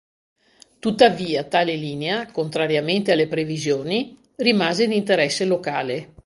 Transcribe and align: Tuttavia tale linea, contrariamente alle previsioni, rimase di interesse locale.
Tuttavia 0.79 1.43
tale 1.43 1.75
linea, 1.75 2.25
contrariamente 2.31 3.11
alle 3.11 3.27
previsioni, 3.27 4.17
rimase 4.37 4.87
di 4.87 4.97
interesse 4.97 5.45
locale. 5.45 6.13